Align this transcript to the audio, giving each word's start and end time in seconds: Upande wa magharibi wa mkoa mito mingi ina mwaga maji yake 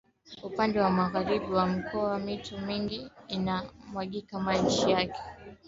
Upande 0.43 0.79
wa 0.79 0.89
magharibi 0.89 1.45
wa 1.53 1.65
mkoa 1.67 2.19
mito 2.19 2.57
mingi 2.57 3.07
ina 3.27 3.65
mwaga 3.91 4.39
maji 4.39 4.91
yake 4.91 5.21